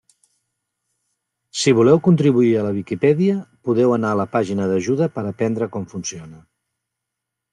Si 1.63 1.73
voleu 1.79 1.99
contribuir 2.07 2.55
a 2.55 2.63
la 2.67 2.71
Viquipèdia, 2.77 3.35
podeu 3.69 3.93
anar 3.99 4.15
a 4.15 4.19
la 4.21 4.27
pàgina 4.37 4.69
d'ajuda 4.71 5.09
per 5.19 5.27
aprendre 5.33 5.71
com 5.77 5.89
funciona. 5.95 6.41